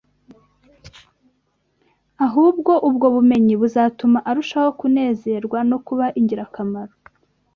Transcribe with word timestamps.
ahubwo 2.25 2.71
ubwo 2.89 3.05
bumenyi 3.15 3.53
buzatuma 3.61 4.19
arushaho 4.29 4.69
kunezerwa 4.79 5.59
no 5.69 5.77
kuba 5.85 6.05
ingirakamaro 6.19 6.95